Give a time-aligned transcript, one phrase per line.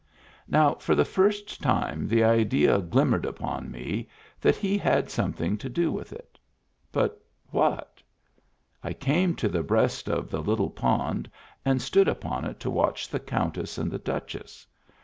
[0.47, 5.69] Now for the first time the idea glimmered upon me that he had something to
[5.69, 6.39] do with it.
[6.91, 8.01] But what?
[8.83, 11.29] I came to the breast of the little pond
[11.63, 14.65] and stood upon it to watch the Countess and the Duchess.